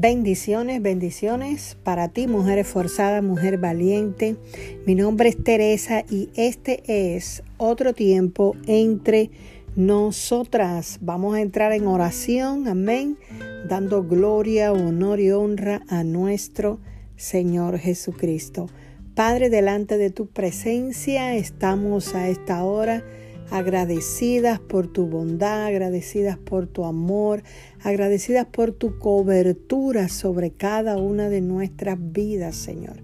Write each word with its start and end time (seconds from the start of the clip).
Bendiciones, 0.00 0.80
bendiciones 0.80 1.76
para 1.82 2.06
ti, 2.06 2.28
mujer 2.28 2.60
esforzada, 2.60 3.20
mujer 3.20 3.58
valiente. 3.58 4.36
Mi 4.86 4.94
nombre 4.94 5.28
es 5.28 5.42
Teresa 5.42 6.04
y 6.08 6.28
este 6.36 7.16
es 7.16 7.42
otro 7.56 7.94
tiempo 7.94 8.54
entre 8.68 9.32
nosotras. 9.74 10.98
Vamos 11.00 11.34
a 11.34 11.40
entrar 11.40 11.72
en 11.72 11.88
oración, 11.88 12.68
amén, 12.68 13.18
dando 13.68 14.04
gloria, 14.04 14.72
honor 14.72 15.18
y 15.18 15.32
honra 15.32 15.82
a 15.88 16.04
nuestro 16.04 16.78
Señor 17.16 17.76
Jesucristo. 17.78 18.68
Padre, 19.16 19.50
delante 19.50 19.98
de 19.98 20.10
tu 20.10 20.28
presencia 20.28 21.34
estamos 21.34 22.14
a 22.14 22.28
esta 22.28 22.62
hora 22.62 23.02
agradecidas 23.50 24.60
por 24.60 24.86
tu 24.86 25.06
bondad, 25.06 25.66
agradecidas 25.66 26.38
por 26.38 26.66
tu 26.66 26.84
amor, 26.84 27.42
agradecidas 27.82 28.46
por 28.46 28.72
tu 28.72 28.98
cobertura 28.98 30.08
sobre 30.08 30.50
cada 30.50 30.98
una 30.98 31.28
de 31.28 31.40
nuestras 31.40 31.98
vidas, 32.00 32.56
Señor. 32.56 33.02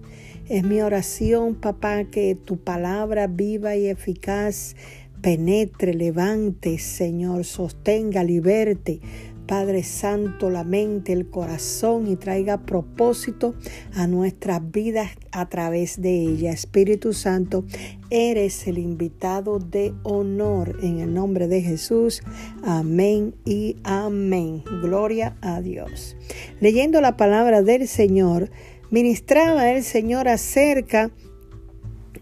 Es 0.48 0.62
mi 0.62 0.82
oración, 0.82 1.54
papá, 1.54 2.04
que 2.04 2.34
tu 2.34 2.58
palabra 2.58 3.26
viva 3.26 3.76
y 3.76 3.86
eficaz 3.86 4.76
penetre, 5.22 5.94
levante, 5.94 6.78
Señor, 6.78 7.46
sostenga, 7.46 8.22
liberte, 8.22 9.00
Padre 9.46 9.82
Santo, 9.82 10.50
la 10.50 10.64
mente, 10.64 11.12
el 11.12 11.28
corazón 11.28 12.06
y 12.06 12.16
traiga 12.16 12.62
propósito 12.62 13.54
a 13.92 14.06
nuestras 14.06 14.70
vidas 14.70 15.10
a 15.32 15.48
través 15.48 16.00
de 16.00 16.22
ella. 16.22 16.52
Espíritu 16.52 17.12
Santo, 17.12 17.64
eres 18.10 18.66
el 18.66 18.78
invitado 18.78 19.58
de 19.58 19.92
honor 20.02 20.78
en 20.82 21.00
el 21.00 21.12
nombre 21.12 21.48
de 21.48 21.62
Jesús. 21.62 22.22
Amén 22.62 23.34
y 23.44 23.76
amén. 23.84 24.62
Gloria 24.82 25.36
a 25.40 25.60
Dios. 25.60 26.16
Leyendo 26.60 27.00
la 27.00 27.16
palabra 27.16 27.62
del 27.62 27.86
Señor, 27.88 28.50
ministraba 28.90 29.70
el 29.72 29.82
Señor 29.82 30.28
acerca 30.28 31.10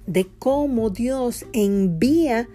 de 0.07 0.27
cómo 0.39 0.91
Dios 0.91 1.47
envía 1.53 2.48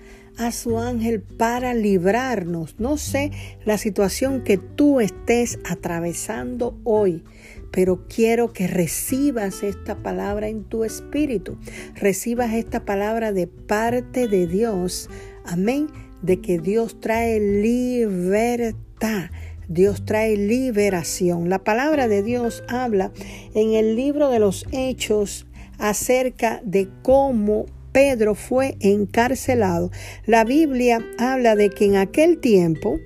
su 0.51 0.79
ángel 0.79 1.21
para 1.21 1.73
librarnos. 1.73 2.79
No 2.79 2.97
sé 2.97 3.31
la 3.65 3.77
situación 3.77 4.43
que 4.43 4.57
tú 4.57 4.99
estés 4.99 5.59
atravesando 5.69 6.79
hoy, 6.83 7.23
pero 7.71 8.07
quiero 8.07 8.53
que 8.53 8.67
recibas 8.67 9.63
esta 9.63 10.01
palabra 10.03 10.47
en 10.47 10.63
tu 10.63 10.83
espíritu. 10.83 11.57
Recibas 11.95 12.53
esta 12.53 12.85
palabra 12.85 13.33
de 13.33 13.47
parte 13.47 14.27
de 14.27 14.47
Dios. 14.47 15.09
Amén. 15.43 15.87
De 16.21 16.39
que 16.39 16.59
Dios 16.59 16.99
trae 16.99 17.39
libertad. 17.39 19.29
Dios 19.67 20.05
trae 20.05 20.37
liberación. 20.37 21.49
La 21.49 21.63
palabra 21.63 22.07
de 22.07 22.23
Dios 22.23 22.63
habla 22.69 23.11
en 23.53 23.73
el 23.73 23.95
libro 23.95 24.29
de 24.29 24.39
los 24.39 24.65
Hechos 24.71 25.45
acerca 25.77 26.61
de 26.63 26.89
cómo 27.03 27.65
Pedro 27.97 28.35
fue 28.35 28.77
encarcelado, 28.79 29.89
la 30.27 30.43
Biblia 30.43 31.03
habla 31.17 31.55
de 31.55 31.71
que 31.71 31.85
en 31.85 31.95
aquel 31.95 32.37
tiempo 32.37 32.99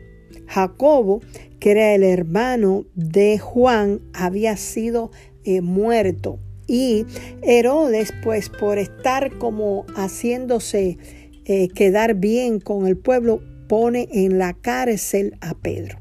Jacobo, 0.47 1.21
que 1.61 1.71
era 1.71 1.95
el 1.95 2.03
hermano 2.03 2.83
de 2.93 3.39
Juan, 3.39 4.01
había 4.13 4.57
sido 4.57 5.09
eh, 5.45 5.61
muerto. 5.61 6.39
Y 6.67 7.05
Herodes, 7.41 8.11
pues 8.21 8.49
por 8.49 8.79
estar 8.79 9.37
como 9.37 9.85
haciéndose 9.95 10.97
eh, 11.45 11.69
quedar 11.69 12.15
bien 12.15 12.59
con 12.59 12.85
el 12.85 12.97
pueblo, 12.97 13.41
pone 13.69 14.09
en 14.11 14.39
la 14.39 14.51
cárcel 14.51 15.37
a 15.39 15.53
Pedro. 15.53 15.99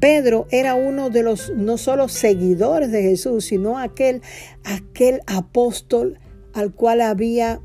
Pedro 0.00 0.48
era 0.50 0.74
uno 0.74 1.08
de 1.08 1.22
los 1.22 1.52
no 1.54 1.78
solo 1.78 2.08
seguidores 2.08 2.90
de 2.90 3.00
Jesús, 3.00 3.44
sino 3.44 3.78
aquel, 3.78 4.22
aquel 4.64 5.20
apóstol 5.28 6.18
al 6.52 6.74
cual 6.74 7.00
había 7.00 7.60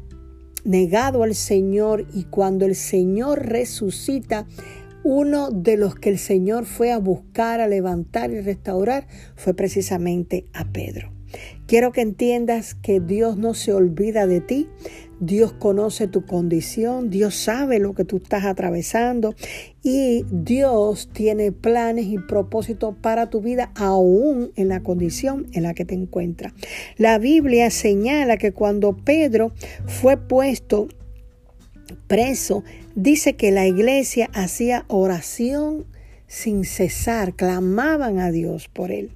negado 0.69 1.23
al 1.23 1.33
Señor 1.33 2.05
y 2.13 2.25
cuando 2.25 2.67
el 2.67 2.75
Señor 2.75 3.47
resucita, 3.47 4.45
uno 5.03 5.49
de 5.49 5.77
los 5.77 5.95
que 5.95 6.09
el 6.09 6.19
Señor 6.19 6.65
fue 6.65 6.91
a 6.91 6.99
buscar, 6.99 7.59
a 7.59 7.67
levantar 7.67 8.29
y 8.29 8.41
restaurar 8.41 9.07
fue 9.35 9.55
precisamente 9.55 10.45
a 10.53 10.71
Pedro. 10.71 11.11
Quiero 11.65 11.91
que 11.91 12.01
entiendas 12.01 12.75
que 12.75 12.99
Dios 12.99 13.35
no 13.35 13.55
se 13.55 13.73
olvida 13.73 14.27
de 14.27 14.41
ti, 14.41 14.67
Dios 15.19 15.53
conoce 15.53 16.07
tu 16.07 16.25
condición, 16.25 17.09
Dios 17.09 17.35
sabe 17.35 17.79
lo 17.79 17.93
que 17.93 18.05
tú 18.05 18.17
estás 18.17 18.45
atravesando 18.45 19.35
y 19.83 20.25
Dios 20.31 21.09
tiene 21.11 21.51
planes 21.51 22.05
y 22.05 22.17
propósitos 22.17 22.95
para 23.01 23.29
tu 23.29 23.41
vida 23.41 23.71
aún 23.75 24.51
en 24.55 24.69
la 24.69 24.81
condición 24.81 25.47
en 25.53 25.63
la 25.63 25.73
que 25.73 25.85
te 25.85 25.95
encuentras. 25.95 26.53
La 26.97 27.17
Biblia 27.19 27.69
señala 27.69 28.37
que 28.37 28.51
cuando 28.51 28.95
Pedro 28.95 29.51
fue 29.85 30.17
puesto 30.17 30.87
preso, 32.07 32.63
dice 32.95 33.35
que 33.35 33.51
la 33.51 33.67
iglesia 33.67 34.29
hacía 34.33 34.85
oración 34.87 35.85
sin 36.29 36.63
cesar, 36.63 37.33
clamaban 37.33 38.19
a 38.19 38.31
Dios 38.31 38.69
por 38.69 38.91
él. 38.91 39.11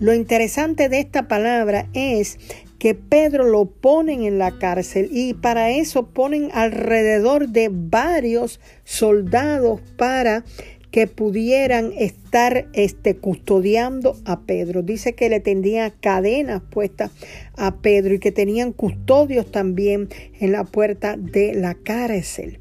Lo 0.00 0.14
interesante 0.14 0.88
de 0.88 1.00
esta 1.00 1.28
palabra 1.28 1.88
es 1.92 2.38
que 2.78 2.94
Pedro 2.94 3.44
lo 3.44 3.66
ponen 3.66 4.22
en 4.22 4.38
la 4.38 4.58
cárcel 4.58 5.08
y 5.10 5.34
para 5.34 5.70
eso 5.70 6.06
ponen 6.06 6.50
alrededor 6.52 7.48
de 7.48 7.70
varios 7.72 8.60
soldados 8.84 9.80
para 9.96 10.44
que 10.90 11.08
pudieran 11.08 11.92
estar 11.98 12.68
este, 12.72 13.16
custodiando 13.16 14.16
a 14.24 14.42
Pedro. 14.42 14.82
Dice 14.82 15.14
que 15.14 15.28
le 15.28 15.40
tendía 15.40 15.90
cadenas 15.90 16.62
puestas 16.70 17.10
a 17.56 17.78
Pedro 17.78 18.14
y 18.14 18.20
que 18.20 18.30
tenían 18.30 18.72
custodios 18.72 19.50
también 19.50 20.08
en 20.38 20.52
la 20.52 20.62
puerta 20.62 21.16
de 21.16 21.54
la 21.54 21.74
cárcel. 21.74 22.60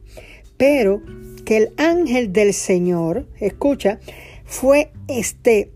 Pero 0.66 1.02
que 1.44 1.58
el 1.58 1.74
ángel 1.76 2.32
del 2.32 2.54
Señor, 2.54 3.28
escucha, 3.42 4.00
fue 4.46 4.92
este 5.10 5.72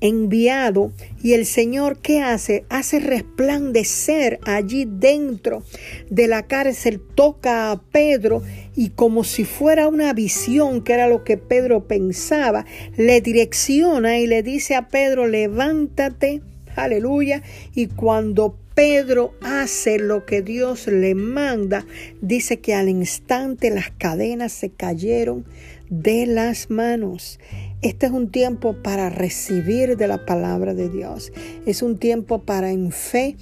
enviado 0.00 0.92
y 1.20 1.32
el 1.32 1.44
Señor 1.46 1.98
¿qué 1.98 2.20
hace? 2.22 2.64
Hace 2.68 3.00
resplandecer 3.00 4.38
allí 4.44 4.86
dentro 4.88 5.64
de 6.10 6.28
la 6.28 6.44
cárcel, 6.46 7.00
toca 7.16 7.72
a 7.72 7.82
Pedro 7.82 8.44
y 8.76 8.90
como 8.90 9.24
si 9.24 9.42
fuera 9.42 9.88
una 9.88 10.12
visión, 10.12 10.84
que 10.84 10.92
era 10.92 11.08
lo 11.08 11.24
que 11.24 11.36
Pedro 11.36 11.88
pensaba, 11.88 12.66
le 12.96 13.20
direcciona 13.20 14.20
y 14.20 14.28
le 14.28 14.44
dice 14.44 14.76
a 14.76 14.86
Pedro, 14.86 15.26
levántate, 15.26 16.40
aleluya, 16.76 17.42
y 17.74 17.88
cuando 17.88 18.54
Pedro 18.80 19.34
hace 19.42 19.98
lo 19.98 20.24
que 20.24 20.40
Dios 20.40 20.86
le 20.86 21.14
manda, 21.14 21.84
dice 22.22 22.60
que 22.60 22.72
al 22.72 22.88
instante 22.88 23.68
las 23.68 23.90
cadenas 23.90 24.52
se 24.52 24.70
cayeron 24.70 25.44
de 25.90 26.24
las 26.24 26.70
manos. 26.70 27.40
Este 27.82 28.06
es 28.06 28.12
un 28.12 28.30
tiempo 28.30 28.82
para 28.82 29.10
recibir 29.10 29.98
de 29.98 30.08
la 30.08 30.24
palabra 30.24 30.72
de 30.72 30.88
Dios. 30.88 31.30
Es 31.66 31.82
un 31.82 31.98
tiempo 31.98 32.44
para 32.44 32.70
en 32.70 32.90
fe, 32.90 33.36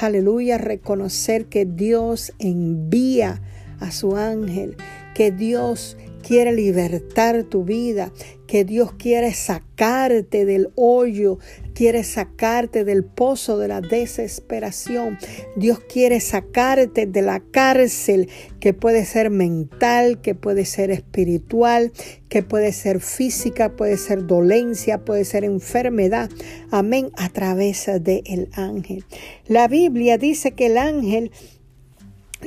aleluya, 0.00 0.58
reconocer 0.58 1.46
que 1.46 1.66
Dios 1.66 2.32
envía 2.40 3.40
a 3.78 3.92
su 3.92 4.16
ángel, 4.16 4.76
que 5.14 5.30
Dios 5.30 5.96
quiere 6.22 6.52
libertar 6.52 7.44
tu 7.44 7.64
vida, 7.64 8.12
que 8.46 8.64
Dios 8.64 8.92
quiere 8.92 9.32
sacarte 9.32 10.44
del 10.44 10.70
hoyo, 10.74 11.38
quiere 11.74 12.02
sacarte 12.02 12.84
del 12.84 13.04
pozo 13.04 13.58
de 13.58 13.68
la 13.68 13.80
desesperación. 13.80 15.18
Dios 15.56 15.80
quiere 15.80 16.20
sacarte 16.20 17.06
de 17.06 17.22
la 17.22 17.40
cárcel 17.40 18.28
que 18.58 18.74
puede 18.74 19.04
ser 19.04 19.30
mental, 19.30 20.20
que 20.20 20.34
puede 20.34 20.64
ser 20.64 20.90
espiritual, 20.90 21.92
que 22.28 22.42
puede 22.42 22.72
ser 22.72 23.00
física, 23.00 23.76
puede 23.76 23.96
ser 23.96 24.26
dolencia, 24.26 25.04
puede 25.04 25.24
ser 25.24 25.44
enfermedad. 25.44 26.28
Amén, 26.70 27.10
a 27.16 27.28
través 27.28 27.86
del 28.00 28.48
ángel. 28.52 29.04
La 29.46 29.68
Biblia 29.68 30.18
dice 30.18 30.52
que 30.52 30.66
el 30.66 30.76
ángel 30.78 31.30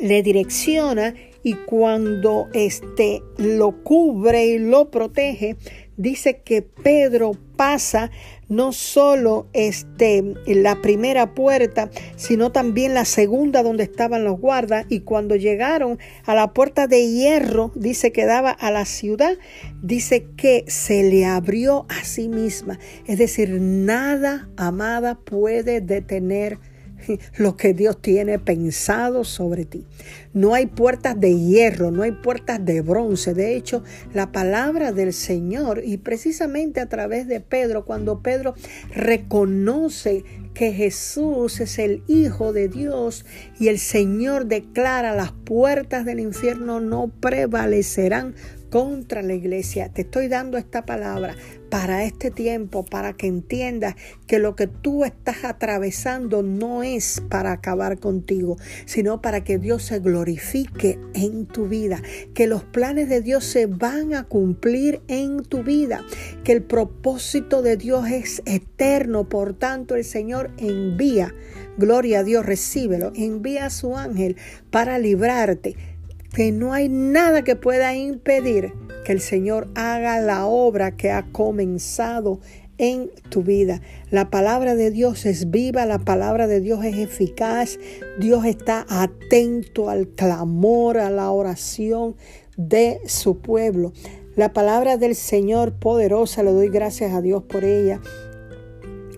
le 0.01 0.23
direcciona 0.23 1.13
y 1.43 1.53
cuando 1.53 2.49
este 2.53 3.21
lo 3.37 3.83
cubre 3.83 4.45
y 4.45 4.59
lo 4.59 4.89
protege, 4.89 5.57
dice 5.97 6.41
que 6.41 6.61
Pedro 6.61 7.33
pasa 7.55 8.11
no 8.49 8.71
solo 8.71 9.47
este, 9.53 10.35
la 10.45 10.81
primera 10.81 11.33
puerta, 11.33 11.89
sino 12.15 12.51
también 12.51 12.93
la 12.93 13.05
segunda 13.05 13.63
donde 13.63 13.83
estaban 13.83 14.23
los 14.23 14.39
guardas. 14.39 14.85
Y 14.89 15.01
cuando 15.01 15.35
llegaron 15.35 15.99
a 16.25 16.35
la 16.35 16.53
puerta 16.53 16.87
de 16.87 17.07
hierro, 17.09 17.71
dice 17.75 18.11
que 18.11 18.25
daba 18.25 18.51
a 18.51 18.71
la 18.71 18.85
ciudad, 18.85 19.37
dice 19.81 20.27
que 20.37 20.65
se 20.67 21.03
le 21.03 21.25
abrió 21.25 21.85
a 21.89 22.03
sí 22.03 22.29
misma. 22.29 22.79
Es 23.05 23.17
decir, 23.17 23.49
nada, 23.59 24.49
amada, 24.55 25.15
puede 25.15 25.81
detener 25.81 26.59
lo 27.37 27.57
que 27.57 27.73
Dios 27.73 28.01
tiene 28.01 28.39
pensado 28.39 29.23
sobre 29.23 29.65
ti. 29.65 29.85
No 30.33 30.53
hay 30.53 30.65
puertas 30.65 31.19
de 31.19 31.37
hierro, 31.37 31.91
no 31.91 32.03
hay 32.03 32.11
puertas 32.11 32.63
de 32.63 32.81
bronce. 32.81 33.33
De 33.33 33.55
hecho, 33.55 33.83
la 34.13 34.31
palabra 34.31 34.91
del 34.91 35.13
Señor, 35.13 35.81
y 35.85 35.97
precisamente 35.97 36.81
a 36.81 36.89
través 36.89 37.27
de 37.27 37.39
Pedro, 37.39 37.85
cuando 37.85 38.21
Pedro 38.21 38.55
reconoce 38.93 40.23
que 40.53 40.71
Jesús 40.71 41.59
es 41.59 41.79
el 41.79 42.03
Hijo 42.07 42.53
de 42.53 42.67
Dios 42.67 43.25
y 43.59 43.69
el 43.69 43.79
Señor 43.79 44.45
declara 44.45 45.15
las 45.15 45.31
puertas 45.31 46.05
del 46.05 46.19
infierno 46.19 46.79
no 46.79 47.07
prevalecerán 47.07 48.35
contra 48.73 49.21
la 49.21 49.35
iglesia. 49.35 49.89
Te 49.89 50.01
estoy 50.01 50.29
dando 50.29 50.57
esta 50.57 50.83
palabra 50.83 51.35
para 51.69 52.05
este 52.05 52.31
tiempo, 52.31 52.83
para 52.83 53.13
que 53.13 53.27
entiendas 53.27 53.93
que 54.25 54.39
lo 54.39 54.55
que 54.55 54.65
tú 54.65 55.05
estás 55.05 55.43
atravesando 55.43 56.41
no 56.41 56.81
es 56.81 57.21
para 57.29 57.51
acabar 57.51 57.99
contigo, 57.99 58.57
sino 58.85 59.21
para 59.21 59.43
que 59.43 59.59
Dios 59.59 59.83
se 59.83 59.99
glorifique 59.99 60.97
en 61.13 61.45
tu 61.45 61.67
vida, 61.67 62.01
que 62.33 62.47
los 62.47 62.63
planes 62.63 63.09
de 63.09 63.21
Dios 63.21 63.43
se 63.43 63.67
van 63.67 64.15
a 64.15 64.23
cumplir 64.23 65.03
en 65.07 65.43
tu 65.43 65.61
vida, 65.61 66.03
que 66.43 66.53
el 66.53 66.63
propósito 66.63 67.61
de 67.61 67.77
Dios 67.77 68.09
es 68.09 68.41
eterno, 68.47 69.29
por 69.29 69.53
tanto 69.53 69.93
el 69.93 70.03
Señor 70.03 70.49
envía, 70.57 71.35
gloria 71.77 72.21
a 72.21 72.23
Dios, 72.23 72.43
recíbelo, 72.43 73.11
envía 73.15 73.67
a 73.67 73.69
su 73.69 73.95
ángel 73.95 74.35
para 74.71 74.97
librarte 74.97 75.92
que 76.33 76.51
no 76.51 76.73
hay 76.73 76.89
nada 76.89 77.43
que 77.43 77.55
pueda 77.55 77.95
impedir 77.95 78.73
que 79.05 79.11
el 79.11 79.21
Señor 79.21 79.67
haga 79.75 80.19
la 80.19 80.45
obra 80.45 80.95
que 80.95 81.11
ha 81.11 81.31
comenzado 81.31 82.39
en 82.77 83.11
tu 83.29 83.43
vida. 83.43 83.81
La 84.09 84.29
palabra 84.29 84.75
de 84.75 84.89
Dios 84.89 85.25
es 85.25 85.51
viva, 85.51 85.85
la 85.85 85.99
palabra 85.99 86.47
de 86.47 86.59
Dios 86.59 86.83
es 86.83 86.97
eficaz. 86.97 87.77
Dios 88.19 88.45
está 88.45 88.85
atento 88.89 89.89
al 89.89 90.07
clamor, 90.07 90.97
a 90.97 91.09
la 91.09 91.31
oración 91.31 92.15
de 92.57 92.99
su 93.05 93.39
pueblo. 93.39 93.93
La 94.35 94.53
palabra 94.53 94.97
del 94.97 95.15
Señor 95.15 95.73
poderosa, 95.73 96.41
le 96.41 96.51
doy 96.51 96.69
gracias 96.69 97.13
a 97.13 97.21
Dios 97.21 97.43
por 97.43 97.63
ella, 97.63 98.01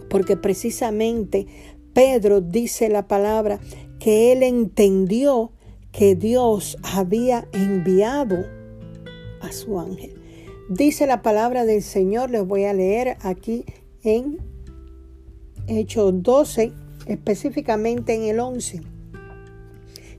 porque 0.10 0.36
precisamente 0.36 1.48
Pedro 1.94 2.42
dice 2.42 2.90
la 2.90 3.08
palabra 3.08 3.60
que 4.00 4.34
él 4.34 4.44
entendió 4.44 5.54
que 5.98 6.16
Dios 6.16 6.78
había 6.84 7.48
enviado 7.54 8.46
a 9.40 9.52
su 9.54 9.80
ángel. 9.80 10.14
Dice 10.68 11.08
la 11.08 11.22
palabra 11.22 11.64
del 11.64 11.82
Señor, 11.82 12.32
les 12.32 12.46
voy 12.46 12.66
a 12.66 12.74
leer 12.74 13.16
aquí 13.22 13.64
en 14.04 14.40
Hechos 15.68 16.22
12, 16.22 16.74
específicamente 17.08 18.14
en 18.14 18.24
el 18.24 18.42
11. 18.42 18.82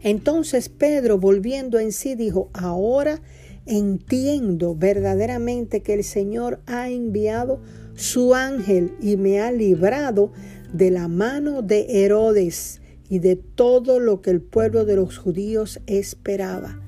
Entonces 0.03 0.71
Pedro, 0.71 1.19
volviendo 1.19 1.79
en 1.79 1.93
sí, 1.93 2.15
dijo, 2.15 2.49
ahora 2.55 3.21
entiendo 3.67 4.75
verdaderamente 4.75 5.83
que 5.83 5.93
el 5.93 6.05
Señor 6.05 6.61
ha 6.65 6.89
enviado 6.89 7.61
su 7.95 8.35
ángel 8.35 8.95
y 9.03 9.19
me 9.19 9.41
ha 9.41 9.53
librado 9.53 10.33
de 10.73 10.91
la 10.91 11.09
mano 11.09 11.61
de 11.61 12.05
Herodes 12.05 12.81
y 13.09 13.19
de 13.21 13.37
todo 13.37 14.01
lo 14.01 14.21
que 14.23 14.31
el 14.31 14.41
pueblo 14.41 14.85
de 14.85 14.97
los 14.97 15.19
judíos 15.19 15.81
esperaba. 15.87 16.81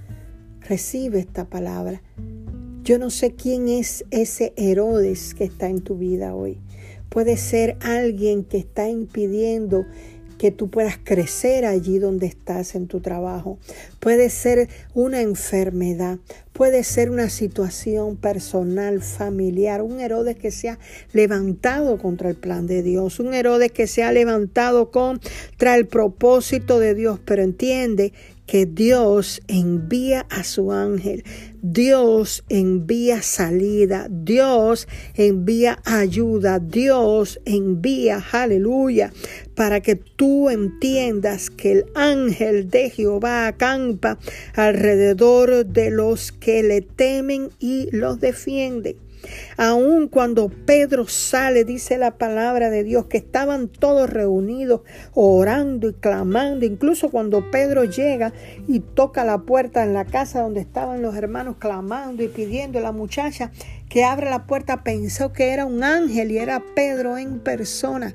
Recibe 0.60 1.20
esta 1.20 1.44
palabra. 1.44 2.02
Yo 2.82 2.98
no 2.98 3.10
sé 3.10 3.34
quién 3.34 3.68
es 3.68 4.04
ese 4.10 4.52
Herodes 4.56 5.34
que 5.34 5.44
está 5.44 5.68
en 5.68 5.80
tu 5.80 5.96
vida 5.96 6.34
hoy. 6.34 6.58
Puede 7.08 7.36
ser 7.36 7.76
alguien 7.80 8.44
que 8.44 8.58
está 8.58 8.88
impidiendo 8.88 9.86
que 10.38 10.50
tú 10.50 10.70
puedas 10.70 10.96
crecer 11.02 11.66
allí 11.66 11.98
donde 11.98 12.26
estás 12.26 12.74
en 12.74 12.86
tu 12.86 13.00
trabajo. 13.00 13.58
Puede 14.00 14.30
ser 14.30 14.68
una 14.94 15.20
enfermedad, 15.20 16.18
puede 16.52 16.84
ser 16.84 17.10
una 17.10 17.28
situación 17.28 18.16
personal, 18.16 19.02
familiar, 19.02 19.82
un 19.82 20.00
Herodes 20.00 20.36
que 20.36 20.50
se 20.50 20.70
ha 20.70 20.78
levantado 21.12 21.98
contra 21.98 22.30
el 22.30 22.36
plan 22.36 22.66
de 22.66 22.82
Dios, 22.82 23.20
un 23.20 23.34
Herodes 23.34 23.72
que 23.72 23.86
se 23.86 24.02
ha 24.02 24.12
levantado 24.12 24.90
contra 24.90 25.76
el 25.76 25.86
propósito 25.86 26.78
de 26.78 26.94
Dios, 26.94 27.20
pero 27.24 27.42
entiende 27.42 28.12
que 28.48 28.64
Dios 28.64 29.42
envía 29.46 30.26
a 30.30 30.42
su 30.42 30.72
ángel, 30.72 31.22
Dios 31.60 32.44
envía 32.48 33.20
salida, 33.20 34.06
Dios 34.10 34.88
envía 35.14 35.80
ayuda, 35.84 36.58
Dios 36.58 37.40
envía, 37.44 38.24
aleluya, 38.32 39.12
para 39.54 39.80
que 39.82 39.96
tú 39.96 40.48
entiendas 40.48 41.50
que 41.50 41.72
el 41.72 41.84
ángel 41.94 42.70
de 42.70 42.88
Jehová 42.88 43.48
acampa 43.48 44.18
alrededor 44.54 45.66
de 45.66 45.90
los 45.90 46.32
que 46.32 46.62
le 46.62 46.80
temen 46.80 47.50
y 47.60 47.90
los 47.92 48.18
defiende. 48.18 48.96
Aun 49.56 50.08
cuando 50.08 50.48
Pedro 50.48 51.06
sale, 51.08 51.64
dice 51.64 51.98
la 51.98 52.16
palabra 52.18 52.70
de 52.70 52.84
Dios, 52.84 53.06
que 53.06 53.18
estaban 53.18 53.68
todos 53.68 54.08
reunidos 54.08 54.82
orando 55.14 55.88
y 55.88 55.94
clamando. 55.94 56.64
Incluso 56.64 57.10
cuando 57.10 57.50
Pedro 57.50 57.84
llega 57.84 58.32
y 58.66 58.80
toca 58.80 59.24
la 59.24 59.38
puerta 59.38 59.82
en 59.82 59.94
la 59.94 60.04
casa 60.04 60.42
donde 60.42 60.60
estaban 60.60 61.02
los 61.02 61.16
hermanos 61.16 61.56
clamando 61.58 62.22
y 62.22 62.28
pidiendo, 62.28 62.80
la 62.80 62.92
muchacha 62.92 63.50
que 63.88 64.04
abre 64.04 64.30
la 64.30 64.46
puerta 64.46 64.84
pensó 64.84 65.32
que 65.32 65.50
era 65.50 65.64
un 65.64 65.82
ángel 65.82 66.30
y 66.30 66.38
era 66.38 66.62
Pedro 66.74 67.18
en 67.18 67.40
persona. 67.40 68.14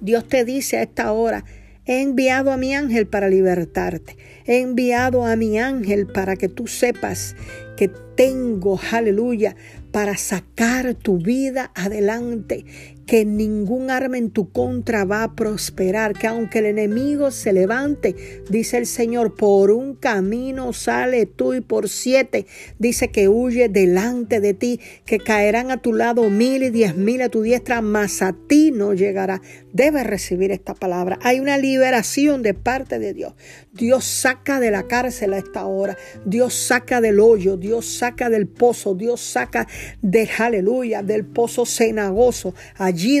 Dios 0.00 0.28
te 0.28 0.44
dice 0.44 0.76
a 0.76 0.82
esta 0.82 1.12
hora, 1.12 1.44
He 1.88 2.02
enviado 2.02 2.50
a 2.50 2.56
mi 2.56 2.74
ángel 2.74 3.06
para 3.06 3.28
libertarte. 3.28 4.16
He 4.44 4.60
enviado 4.60 5.24
a 5.24 5.36
mi 5.36 5.60
ángel 5.60 6.08
para 6.08 6.34
que 6.34 6.48
tú 6.48 6.66
sepas 6.66 7.36
que 7.76 7.88
tengo, 7.88 8.80
aleluya, 8.90 9.54
para 9.92 10.16
sacar 10.16 10.94
tu 10.94 11.18
vida 11.18 11.70
adelante, 11.74 12.64
que 13.06 13.24
ningún 13.24 13.90
arma 13.90 14.18
en 14.18 14.30
tu 14.30 14.50
contra 14.50 15.04
va 15.04 15.22
a 15.22 15.34
prosperar, 15.34 16.14
que 16.14 16.26
aunque 16.26 16.58
el 16.58 16.66
enemigo 16.66 17.30
se 17.30 17.52
levante, 17.52 18.16
dice 18.50 18.78
el 18.78 18.86
Señor, 18.86 19.34
por 19.36 19.70
un 19.70 19.94
camino 19.94 20.72
sale 20.72 21.26
tú 21.26 21.54
y 21.54 21.60
por 21.60 21.88
siete, 21.88 22.46
dice 22.78 23.08
que 23.08 23.28
huye 23.28 23.68
delante 23.68 24.40
de 24.40 24.54
ti, 24.54 24.80
que 25.04 25.18
caerán 25.18 25.70
a 25.70 25.80
tu 25.80 25.92
lado 25.92 26.28
mil 26.30 26.64
y 26.64 26.70
diez 26.70 26.96
mil 26.96 27.22
a 27.22 27.28
tu 27.28 27.42
diestra, 27.42 27.80
mas 27.80 28.22
a 28.22 28.34
ti 28.48 28.72
no 28.72 28.92
llegará. 28.92 29.40
Debes 29.72 30.06
recibir 30.06 30.50
esta 30.52 30.74
palabra. 30.74 31.18
Hay 31.22 31.38
una 31.38 31.58
liberación 31.58 32.42
de 32.42 32.54
parte 32.54 32.98
de 32.98 33.12
Dios. 33.12 33.34
Dios 33.72 34.04
saca 34.04 34.58
de 34.58 34.70
la 34.70 34.84
cárcel 34.84 35.34
a 35.34 35.38
esta 35.38 35.66
hora. 35.66 35.98
Dios 36.24 36.54
saca 36.54 37.02
del 37.02 37.20
hoyo. 37.20 37.58
Dios 37.58 37.84
saca 37.84 38.30
del 38.30 38.46
pozo. 38.46 38.94
Dios 38.94 39.20
saca 39.20 39.68
de 40.00 40.30
aleluya, 40.38 41.02
del 41.02 41.26
pozo 41.26 41.66
cenagoso 41.66 42.54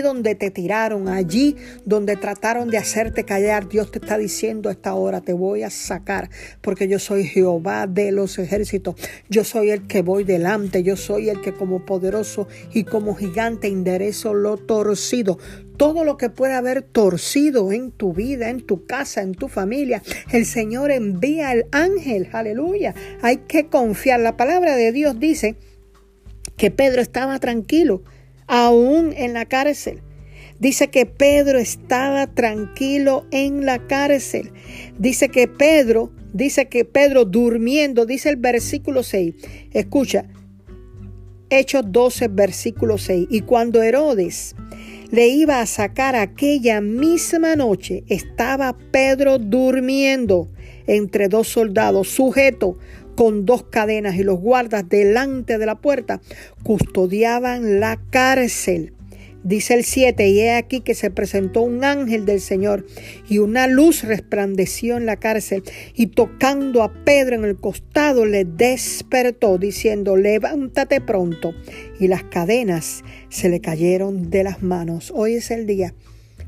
donde 0.02 0.34
te 0.34 0.50
tiraron, 0.50 1.08
allí 1.08 1.56
donde 1.84 2.16
trataron 2.16 2.70
de 2.70 2.78
hacerte 2.78 3.24
callar, 3.24 3.68
Dios 3.68 3.90
te 3.90 3.98
está 3.98 4.16
diciendo 4.16 4.68
a 4.68 4.72
esta 4.72 4.94
hora, 4.94 5.20
te 5.20 5.32
voy 5.32 5.62
a 5.62 5.70
sacar, 5.70 6.30
porque 6.62 6.88
yo 6.88 6.98
soy 6.98 7.24
Jehová 7.24 7.86
de 7.86 8.10
los 8.10 8.38
ejércitos, 8.38 8.96
yo 9.28 9.44
soy 9.44 9.70
el 9.70 9.86
que 9.86 10.02
voy 10.02 10.24
delante, 10.24 10.82
yo 10.82 10.96
soy 10.96 11.28
el 11.28 11.40
que 11.40 11.52
como 11.52 11.84
poderoso 11.84 12.48
y 12.72 12.84
como 12.84 13.14
gigante 13.14 13.68
enderezo 13.68 14.34
lo 14.34 14.56
torcido 14.56 15.38
todo 15.76 16.04
lo 16.04 16.16
que 16.16 16.30
pueda 16.30 16.56
haber 16.56 16.80
torcido 16.80 17.70
en 17.70 17.90
tu 17.90 18.14
vida, 18.14 18.48
en 18.48 18.62
tu 18.62 18.86
casa, 18.86 19.20
en 19.20 19.34
tu 19.34 19.48
familia. 19.48 20.02
El 20.32 20.46
Señor 20.46 20.90
envía 20.90 21.52
el 21.52 21.66
ángel, 21.70 22.30
aleluya. 22.32 22.94
Hay 23.20 23.36
que 23.46 23.66
confiar. 23.66 24.20
La 24.20 24.38
palabra 24.38 24.74
de 24.74 24.90
Dios 24.92 25.20
dice 25.20 25.56
que 26.56 26.70
Pedro 26.70 27.02
estaba 27.02 27.38
tranquilo 27.40 28.02
aún 28.46 29.12
en 29.16 29.32
la 29.32 29.44
cárcel. 29.46 30.02
Dice 30.58 30.88
que 30.88 31.04
Pedro 31.04 31.58
estaba 31.58 32.26
tranquilo 32.26 33.26
en 33.30 33.66
la 33.66 33.86
cárcel. 33.86 34.52
Dice 34.98 35.28
que 35.28 35.48
Pedro, 35.48 36.12
dice 36.32 36.68
que 36.68 36.84
Pedro 36.84 37.24
durmiendo, 37.26 38.06
dice 38.06 38.30
el 38.30 38.36
versículo 38.36 39.02
6. 39.02 39.34
Escucha, 39.72 40.24
Hechos 41.50 41.84
12, 41.88 42.28
versículo 42.28 42.96
6. 42.96 43.28
Y 43.30 43.42
cuando 43.42 43.82
Herodes 43.82 44.56
le 45.10 45.28
iba 45.28 45.60
a 45.60 45.66
sacar 45.66 46.16
aquella 46.16 46.80
misma 46.80 47.54
noche, 47.54 48.04
estaba 48.08 48.76
Pedro 48.90 49.38
durmiendo 49.38 50.48
entre 50.86 51.28
dos 51.28 51.48
soldados, 51.48 52.08
sujeto 52.08 52.78
con 53.16 53.46
dos 53.46 53.64
cadenas 53.64 54.16
y 54.16 54.22
los 54.22 54.38
guardas 54.38 54.88
delante 54.88 55.58
de 55.58 55.66
la 55.66 55.76
puerta 55.76 56.20
custodiaban 56.62 57.80
la 57.80 57.98
cárcel. 58.10 58.92
Dice 59.42 59.74
el 59.74 59.84
7, 59.84 60.28
y 60.28 60.40
he 60.40 60.54
aquí 60.54 60.80
que 60.80 60.94
se 60.94 61.08
presentó 61.10 61.60
un 61.62 61.84
ángel 61.84 62.26
del 62.26 62.40
Señor 62.40 62.84
y 63.28 63.38
una 63.38 63.68
luz 63.68 64.02
resplandeció 64.02 64.96
en 64.96 65.06
la 65.06 65.18
cárcel 65.18 65.62
y 65.94 66.08
tocando 66.08 66.82
a 66.82 66.92
Pedro 67.04 67.36
en 67.36 67.44
el 67.44 67.56
costado 67.56 68.26
le 68.26 68.44
despertó 68.44 69.56
diciendo, 69.56 70.16
levántate 70.16 71.00
pronto. 71.00 71.54
Y 72.00 72.08
las 72.08 72.24
cadenas 72.24 73.04
se 73.28 73.48
le 73.48 73.60
cayeron 73.60 74.30
de 74.30 74.42
las 74.42 74.64
manos. 74.64 75.12
Hoy 75.14 75.34
es 75.34 75.52
el 75.52 75.64
día 75.64 75.94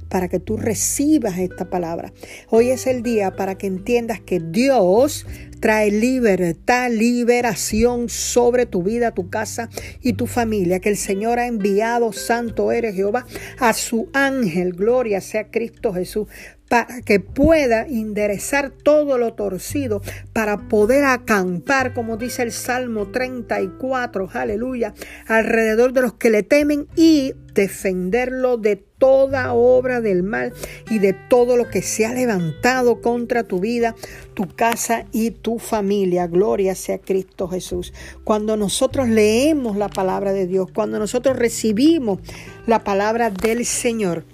para 0.09 0.29
que 0.29 0.41
tú 0.41 0.57
recibas 0.57 1.39
esta 1.39 1.71
palabra. 1.71 2.13
Hoy 2.49 2.71
es 2.71 2.87
el 2.89 3.03
día 3.03 3.37
para 3.37 3.57
que 3.57 3.69
entiendas 3.69 4.21
que 4.21 4.41
Dios 4.41 5.27
trae 5.61 5.91
libertad, 5.91 6.91
liberación 6.91 8.09
sobre 8.09 8.67
tu 8.67 8.83
vida, 8.83 9.13
tu 9.13 9.31
casa 9.31 9.69
y 10.01 10.15
tu 10.15 10.27
familia. 10.27 10.81
Que 10.81 10.89
el 10.89 10.97
Señor 10.97 11.39
ha 11.39 11.47
enviado, 11.47 12.13
santo 12.13 12.73
eres 12.73 12.95
Jehová, 12.95 13.27
a 13.59 13.73
su 13.73 14.09
ángel, 14.13 14.73
gloria 14.73 15.21
sea 15.21 15.51
Cristo 15.51 15.93
Jesús, 15.93 16.29
para 16.69 17.01
que 17.03 17.19
pueda 17.21 17.87
enderezar 17.87 18.71
todo 18.71 19.19
lo 19.19 19.35
torcido, 19.35 20.03
para 20.33 20.69
poder 20.69 21.05
acampar, 21.05 21.95
como 21.95 22.17
dice 22.17 22.43
el 22.43 22.53
Salmo 22.53 23.09
34, 23.09 24.29
aleluya, 24.33 24.95
alrededor 25.27 25.93
de 25.93 26.03
los 26.03 26.15
que 26.15 26.31
le 26.31 26.43
temen 26.43 26.87
y 26.95 27.35
defenderlo 27.55 28.57
de 28.57 28.77
toda 28.77 29.53
obra 29.53 30.01
del 30.01 30.23
mal 30.23 30.53
y 30.91 30.99
de 30.99 31.13
todo 31.13 31.57
lo 31.57 31.69
que 31.69 31.83
se 31.83 32.05
ha 32.05 32.13
levantado 32.13 33.01
contra 33.01 33.45
tu 33.45 33.61
vida, 33.61 33.95
tu 34.39 34.47
casa 34.47 35.05
y 35.11 35.33
tu 35.33 35.59
familia. 35.59 36.29
Gloria 36.29 36.77
sea 36.77 36.99
Cristo 36.99 37.49
Jesús. 37.49 37.93
Cuando 38.23 38.57
nosotros 38.57 39.09
leemos 39.09 39.77
la 39.77 39.89
palabra 39.89 40.33
de 40.33 40.47
Dios, 40.47 40.69
cuando 40.73 41.01
nosotros 41.01 41.37
recibimos 41.37 42.21
la 42.65 42.85
palabra 42.85 43.31
del 43.31 43.67
Señor, 43.67 44.25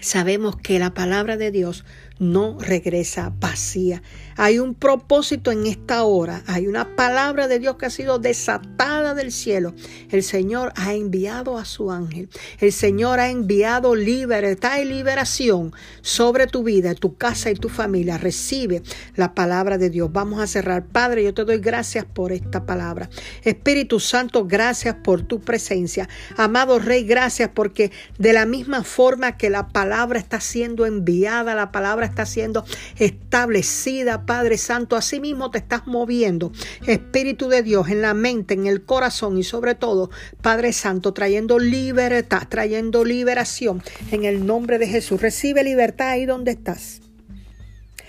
sabemos 0.00 0.54
que 0.54 0.78
la 0.78 0.94
palabra 0.94 1.36
de 1.36 1.50
Dios 1.50 1.84
no 2.20 2.58
regresa 2.60 3.32
vacía. 3.40 4.02
Hay 4.36 4.58
un 4.58 4.74
propósito 4.74 5.50
en 5.50 5.66
esta 5.66 6.04
hora. 6.04 6.42
Hay 6.46 6.66
una 6.66 6.94
palabra 6.94 7.48
de 7.48 7.58
Dios 7.58 7.76
que 7.76 7.86
ha 7.86 7.90
sido 7.90 8.18
desatada 8.18 9.14
del 9.14 9.32
cielo. 9.32 9.74
El 10.10 10.22
Señor 10.22 10.72
ha 10.76 10.94
enviado 10.94 11.58
a 11.58 11.64
su 11.64 11.90
ángel. 11.90 12.28
El 12.58 12.72
Señor 12.72 13.20
ha 13.20 13.30
enviado 13.30 13.94
libertad 13.94 14.78
y 14.80 14.84
liberación 14.84 15.72
sobre 16.02 16.46
tu 16.46 16.62
vida, 16.62 16.94
tu 16.94 17.16
casa 17.16 17.50
y 17.50 17.54
tu 17.54 17.70
familia. 17.70 18.18
Recibe 18.18 18.82
la 19.16 19.34
palabra 19.34 19.78
de 19.78 19.88
Dios. 19.88 20.12
Vamos 20.12 20.40
a 20.40 20.46
cerrar. 20.46 20.86
Padre, 20.86 21.24
yo 21.24 21.32
te 21.32 21.44
doy 21.44 21.58
gracias 21.58 22.04
por 22.04 22.32
esta 22.32 22.66
palabra. 22.66 23.08
Espíritu 23.44 23.98
Santo, 23.98 24.46
gracias 24.46 24.94
por 24.96 25.22
tu 25.22 25.40
presencia. 25.40 26.08
Amado 26.36 26.78
Rey, 26.78 27.04
gracias 27.04 27.50
porque 27.54 27.92
de 28.18 28.34
la 28.34 28.44
misma 28.44 28.84
forma 28.84 29.38
que 29.38 29.48
la 29.48 29.68
palabra 29.68 30.18
está 30.18 30.38
siendo 30.40 30.84
enviada, 30.84 31.54
la 31.54 31.72
palabra 31.72 32.09
está 32.10 32.26
siendo 32.26 32.64
establecida, 32.98 34.26
Padre 34.26 34.58
Santo. 34.58 34.96
Asimismo 34.96 35.50
te 35.50 35.58
estás 35.58 35.86
moviendo, 35.86 36.52
Espíritu 36.86 37.48
de 37.48 37.62
Dios, 37.62 37.88
en 37.88 38.02
la 38.02 38.14
mente, 38.14 38.54
en 38.54 38.66
el 38.66 38.84
corazón 38.84 39.38
y 39.38 39.42
sobre 39.42 39.74
todo, 39.74 40.10
Padre 40.42 40.72
Santo, 40.72 41.12
trayendo 41.12 41.58
libertad, 41.58 42.42
trayendo 42.48 43.04
liberación 43.04 43.82
en 44.10 44.24
el 44.24 44.44
nombre 44.46 44.78
de 44.78 44.86
Jesús. 44.88 45.20
Recibe 45.20 45.64
libertad 45.64 46.10
ahí 46.10 46.26
donde 46.26 46.50
estás. 46.50 47.00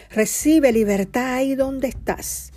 Recibe 0.09 0.71
libertad 0.73 1.35
ahí 1.35 1.55
donde 1.55 1.87
estás. 1.87 2.51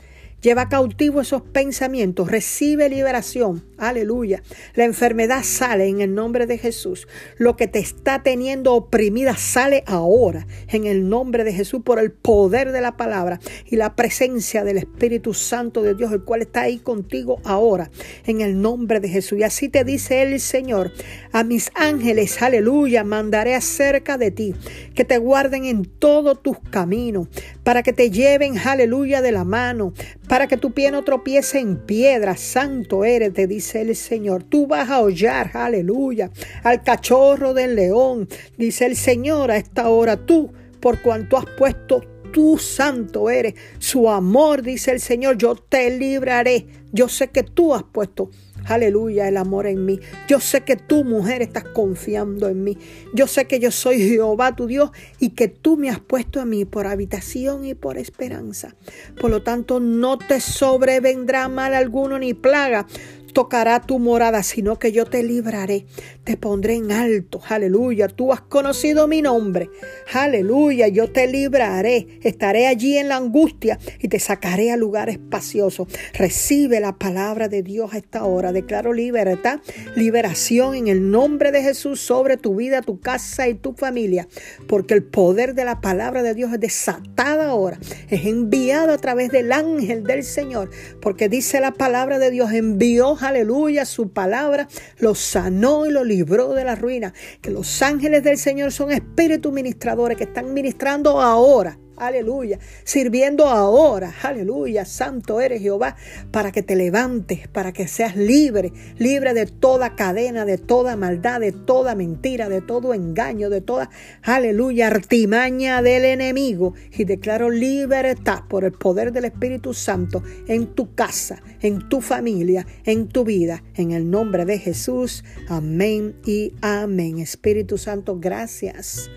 Lleva 0.45 0.69
cautivo 0.69 1.23
esos 1.23 1.41
pensamientos, 1.41 2.31
recibe 2.31 2.91
liberación. 2.91 3.65
Aleluya. 3.79 4.43
La 4.75 4.85
enfermedad 4.85 5.43
sale 5.43 5.87
en 5.87 6.03
el 6.03 6.15
nombre 6.15 6.45
de 6.45 6.59
Jesús. 6.59 7.09
Lo 7.39 7.57
que 7.57 7.67
te 7.67 7.79
está 7.79 8.23
teniendo 8.23 8.75
oprimida 8.75 9.39
sale 9.39 9.85
ahora 9.87 10.47
en 10.69 10.85
el 10.85 11.09
nombre 11.09 11.45
de 11.45 11.55
Jesús 11.55 11.81
por 11.83 11.99
el 11.99 12.13
poder 12.13 12.73
de 12.73 12.83
la 12.83 12.99
palabra 12.99 13.41
y 13.65 13.77
la 13.77 13.97
presencia 13.97 14.65
del 14.65 14.77
Espíritu 14.77 15.33
Santo 15.33 15.81
de 15.81 15.95
Dios, 15.95 16.13
el 16.13 16.25
cual 16.25 16.43
está 16.43 16.61
ahí 16.61 16.77
contigo 16.77 17.41
ahora 17.45 17.91
en 18.27 18.43
el 18.43 18.61
nombre 18.61 19.01
de 19.01 19.09
Jesús. 19.09 19.39
Y 19.39 19.45
así 19.45 19.71
te 19.71 19.83
dice 19.83 20.23
el 20.23 20.39
Señor, 20.41 20.93
a 21.33 21.43
mis 21.43 21.71
ángeles, 21.75 22.43
aleluya, 22.43 23.03
mandaré 23.03 23.55
acerca 23.55 24.19
de 24.19 24.31
ti, 24.31 24.55
que 24.95 25.07
te 25.07 25.17
guarden 25.17 25.65
en 25.65 25.87
todos 25.87 26.43
tus 26.43 26.59
caminos, 26.71 27.29
para 27.65 27.83
que 27.83 27.93
te 27.93 28.11
lleven, 28.11 28.57
aleluya, 28.59 29.23
de 29.23 29.33
la 29.33 29.45
mano 29.45 29.93
para 30.29 30.47
que 30.47 30.57
tu 30.57 30.73
pie 30.73 30.91
no 30.91 31.03
tropiece 31.03 31.59
en 31.59 31.77
piedra. 31.79 32.37
Santo 32.37 33.05
eres, 33.05 33.33
te 33.33 33.47
dice 33.47 33.81
el 33.81 33.97
Señor. 33.97 34.45
Tú 34.45 34.67
vas 34.67 34.91
a 34.91 35.01
hollar, 35.01 35.51
aleluya, 35.55 36.31
al 36.63 36.83
cachorro 36.83 37.55
del 37.55 37.75
león. 37.75 38.29
Dice 38.57 38.87
el 38.87 38.97
Señor 38.97 39.51
a 39.51 39.57
esta 39.57 39.89
hora, 39.89 40.17
tú, 40.17 40.53
por 40.81 41.03
cuanto 41.03 41.37
has 41.37 41.47
puesto 41.47 42.03
tú 42.33 42.59
santo 42.59 43.31
eres. 43.31 43.55
Su 43.79 44.11
amor, 44.11 44.63
dice 44.63 44.91
el 44.91 45.01
Señor, 45.01 45.39
yo 45.39 45.55
te 45.55 45.97
libraré. 45.97 46.67
Yo 46.93 47.09
sé 47.09 47.29
que 47.29 47.45
tú 47.45 47.75
has 47.75 47.85
puesto 47.85 48.31
aleluya, 48.67 49.29
el 49.29 49.37
amor 49.37 49.67
en 49.67 49.85
mí. 49.85 50.01
Yo 50.29 50.41
sé 50.41 50.63
que 50.63 50.77
tú, 50.77 51.05
mujer, 51.05 51.43
estás 51.43 51.65
confiando 51.65 52.49
en 52.49 52.65
mí. 52.65 52.79
Yo 53.15 53.27
sé 53.27 53.47
que 53.47 53.61
yo 53.61 53.71
soy 53.71 53.99
Jehová, 54.09 54.57
tu 54.57 54.67
Dios, 54.67 54.91
y 55.19 55.31
que 55.31 55.49
tú 55.49 55.77
me 55.77 55.91
has 55.91 56.01
puesto 56.01 56.41
a 56.41 56.45
mí 56.45 56.65
por 56.65 56.87
habitación 56.87 57.65
y 57.65 57.75
por 57.75 57.99
esperanza. 57.99 58.75
Por 59.21 59.31
lo 59.31 59.43
tanto, 59.43 59.81
no 59.81 60.19
te 60.19 60.41
sobrevendrá 60.41 61.49
mal 61.49 61.75
alguno 61.75 62.19
ni 62.19 62.35
plaga 62.35 62.87
tocará 63.35 63.81
tu 63.81 63.99
morada, 63.99 64.43
sino 64.43 64.79
que 64.79 64.93
yo 64.93 65.05
te 65.05 65.23
libraré, 65.23 65.85
te 66.23 66.39
pondré 66.39 66.77
en 66.77 66.93
alto, 66.93 67.43
aleluya, 67.47 68.09
tú 68.09 68.33
has 68.33 68.41
conocido 68.41 69.07
mi 69.09 69.21
nombre, 69.21 69.69
aleluya, 70.15 70.89
yo 70.89 71.11
te 71.11 71.27
libraré, 71.27 72.21
estaré 72.23 72.67
allí 72.67 72.97
en 72.97 73.09
la 73.09 73.17
angustia 73.17 73.79
y 74.01 74.09
te 74.09 74.21
sacaré 74.21 74.71
a 74.71 74.77
lugar 74.77 75.11
espacioso. 75.11 75.87
Recibe 76.15 76.81
la 76.81 76.97
palabra 76.97 77.49
de 77.49 77.63
Dios 77.63 77.93
a 77.93 77.99
esta 77.99 78.25
hora, 78.25 78.53
declaro 78.53 78.93
libertad, 78.93 79.61
liberación 79.97 80.77
en 80.77 80.89
el 80.89 81.11
nombre 81.11 81.51
de 81.51 81.63
Jesús 81.63 82.01
sobre 82.01 82.37
tu 82.37 82.55
vida, 82.55 82.83
tu 82.83 83.01
casa 83.01 83.49
y 83.49 83.55
tu 83.55 83.75
familia, 83.75 84.29
porque 84.69 84.95
el 84.95 85.03
poder 85.03 85.55
de 85.55 85.65
la 85.65 85.81
palabra 85.81 86.23
de 86.23 86.35
Dios 86.35 86.53
es 86.53 86.61
desatada 86.61 87.49
ahora, 87.49 87.79
es 88.09 88.25
enviado 88.25 88.93
a 88.93 88.99
través 88.99 89.31
del 89.31 89.51
ángel 89.51 90.05
del 90.05 90.23
Señor, 90.23 90.71
porque 91.03 91.29
dice 91.29 91.61
la 91.61 91.73
palabra 91.73 92.21
de 92.21 92.31
Dios, 92.31 92.53
envió 92.53 93.17
aleluya, 93.29 93.85
su 93.85 94.11
palabra 94.11 94.69
lo 94.99 95.15
sanó 95.15 95.87
y 95.87 95.91
lo 95.91 96.05
libró 96.05 96.53
de 96.55 96.65
la 96.65 96.75
ruina. 96.75 97.13
Que 97.41 97.51
los 97.51 97.83
ángeles 97.83 98.23
del 98.23 98.39
Señor 98.39 98.73
son 98.73 98.91
espíritus 98.93 99.53
ministradores 99.53 100.17
que 100.17 100.25
están 100.25 100.53
ministrando 100.55 101.21
ahora 101.21 101.79
aleluya, 101.97 102.59
sirviendo 102.85 103.47
ahora, 103.47 104.13
aleluya, 104.23 104.85
santo 104.85 105.41
eres 105.41 105.63
Jehová, 105.63 105.97
para 106.31 106.53
que 106.53 106.63
te 106.63 106.77
levantes, 106.77 107.49
para 107.49 107.73
que 107.73 107.89
seas 107.89 108.17
libre, 108.17 108.73
libre 108.99 109.35
de 109.35 109.47
toda 109.47 109.95
cadena, 109.95 110.45
de 110.45 110.59
toda 110.59 110.97
maldad, 110.97 111.41
de 111.41 111.53
toda 111.53 111.95
mentira, 111.95 112.49
de 112.49 112.61
todo 112.61 112.95
engaño, 112.95 113.51
de 113.51 113.61
toda, 113.61 113.91
aleluya, 114.23 114.89
artimaña 114.89 115.83
del 115.83 116.05
enemigo. 116.05 116.75
Y 116.93 117.05
declaro 117.05 117.51
libertad 117.51 118.45
por 118.49 118.65
el 118.65 118.73
poder 118.73 119.13
del 119.13 119.27
Espíritu 119.27 119.75
Santo 119.75 120.23
en 120.49 120.75
tu 120.75 120.95
casa, 120.95 121.43
en 121.61 121.89
tu 121.89 122.01
familia, 122.01 122.67
en 122.85 123.09
tu 123.09 123.25
vida, 123.25 123.63
en 123.75 123.93
el 123.93 124.11
nombre 124.11 124.45
de 124.45 124.59
Jesús. 124.59 125.25
Amén 125.49 126.17
y 126.25 126.53
amén. 126.61 127.19
Espíritu 127.19 127.79
Santo, 127.79 128.19
gracias 128.19 129.11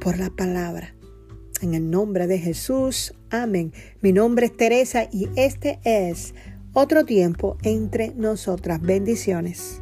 por 0.00 0.18
la 0.18 0.30
palabra. 0.30 0.94
En 1.62 1.74
el 1.74 1.90
nombre 1.90 2.26
de 2.26 2.38
Jesús, 2.38 3.14
amén. 3.30 3.72
Mi 4.00 4.12
nombre 4.12 4.46
es 4.46 4.56
Teresa 4.56 5.08
y 5.12 5.28
este 5.36 5.78
es 5.84 6.34
otro 6.72 7.04
tiempo 7.04 7.56
entre 7.62 8.12
nosotras. 8.16 8.82
Bendiciones. 8.82 9.81